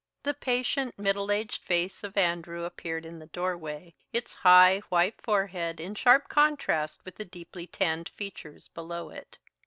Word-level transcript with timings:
The 0.23 0.33
patient, 0.33 0.97
middle 0.97 1.29
aged 1.31 1.61
face 1.63 2.03
of 2.03 2.17
Andrew 2.17 2.63
appeared 2.63 3.05
in 3.05 3.19
the 3.19 3.27
doorway, 3.27 3.93
its 4.11 4.33
high, 4.33 4.79
white 4.89 5.21
forehead 5.21 5.79
in 5.79 5.93
sharp 5.93 6.27
contrast 6.27 7.05
with 7.05 7.17
the 7.17 7.25
deeply 7.25 7.67
tanned 7.67 8.09
features 8.09 8.67
below 8.69 9.11
it. 9.11 9.37